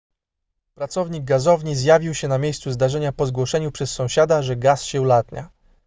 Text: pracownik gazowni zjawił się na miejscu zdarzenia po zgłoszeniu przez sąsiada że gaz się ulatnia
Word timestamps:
pracownik 0.75 1.23
gazowni 1.23 1.75
zjawił 1.75 2.13
się 2.13 2.27
na 2.27 2.37
miejscu 2.37 2.71
zdarzenia 2.71 3.11
po 3.11 3.25
zgłoszeniu 3.25 3.71
przez 3.71 3.91
sąsiada 3.91 4.41
że 4.41 4.55
gaz 4.55 4.83
się 4.83 5.01
ulatnia 5.01 5.49